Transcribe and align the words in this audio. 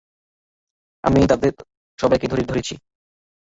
আমি 1.03 1.19
তাদের 1.27 1.53
সবাইকে 1.99 2.27
ধরেছি। 2.45 2.73